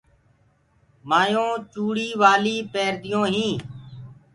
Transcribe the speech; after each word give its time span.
مآيونٚ 1.09 1.61
چوُڙي 1.71 2.07
والي 2.21 2.55
پيرديونٚ 2.73 3.31
هينٚ 3.33 3.59